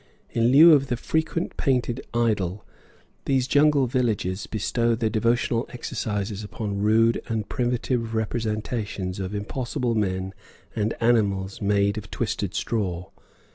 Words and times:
In 0.31 0.47
lieu 0.51 0.73
of 0.73 0.87
the 0.87 0.97
frequent 0.97 1.57
painted 1.57 2.01
idol, 2.11 2.65
these 3.25 3.47
jungle 3.47 3.85
villagers 3.85 4.47
bestow 4.47 4.95
their 4.95 5.11
devotional 5.11 5.67
exercises 5.69 6.43
upon 6.43 6.79
rude 6.79 7.21
and 7.27 7.47
primitive 7.47 8.15
representations 8.15 9.19
of 9.19 9.35
impossible 9.35 9.93
men 9.93 10.33
and 10.75 10.95
animals 11.01 11.61
made 11.61 11.99
of 11.99 12.09
twisted 12.09 12.55
straw. 12.55 13.11